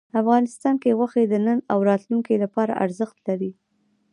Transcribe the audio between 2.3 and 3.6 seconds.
لپاره ارزښت لري.